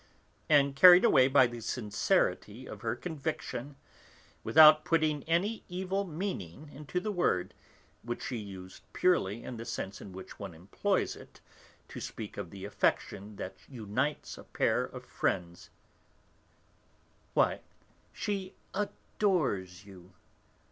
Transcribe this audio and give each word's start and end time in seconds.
And, 0.49 0.75
carried 0.75 1.05
away 1.05 1.27
by 1.27 1.45
the 1.45 1.59
sincerity 1.61 2.65
of 2.65 2.81
her 2.81 2.95
conviction, 2.95 3.75
without 4.43 4.83
putting 4.83 5.21
any 5.25 5.63
evil 5.69 6.05
meaning 6.05 6.71
into 6.73 6.99
the 6.99 7.11
word, 7.11 7.53
which 8.01 8.23
she 8.23 8.37
used 8.37 8.81
purely 8.93 9.43
in 9.43 9.57
the 9.57 9.63
sense 9.63 10.01
in 10.01 10.11
which 10.11 10.39
one 10.39 10.55
employs 10.55 11.15
it 11.15 11.39
to 11.89 11.99
speak 12.01 12.35
of 12.35 12.49
the 12.49 12.65
affection 12.65 13.35
that 13.35 13.57
unites 13.69 14.39
a 14.39 14.43
pair 14.43 14.85
of 14.85 15.05
friends: 15.05 15.69
"Why, 17.35 17.61
she 18.11 18.55
adores 18.73 19.85
you! 19.85 20.13